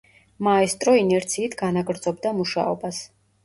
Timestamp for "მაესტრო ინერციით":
0.47-1.59